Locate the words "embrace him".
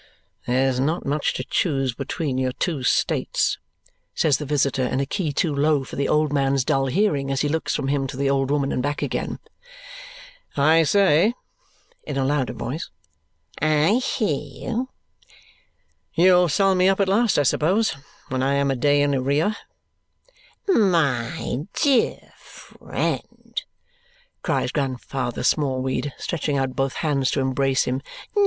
27.39-28.01